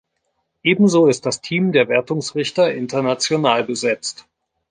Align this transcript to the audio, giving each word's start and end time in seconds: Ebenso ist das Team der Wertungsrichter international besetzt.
Ebenso 0.63 1.05
ist 1.05 1.27
das 1.27 1.41
Team 1.41 1.73
der 1.73 1.87
Wertungsrichter 1.87 2.73
international 2.73 3.63
besetzt. 3.63 4.27